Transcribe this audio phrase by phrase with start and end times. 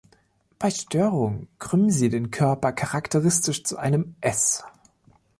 [0.57, 4.63] Bei Störung krümmen sie den Körper charakteristisch zu einem „S“.